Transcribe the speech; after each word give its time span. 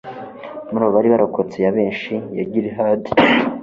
muri 0.69 0.83
abo 0.83 0.91
bari 0.95 1.07
barokotse 1.13 1.53
i 1.57 1.63
yabeshi 1.65 2.13
ya 2.37 2.45
gilihadi 2.51 3.09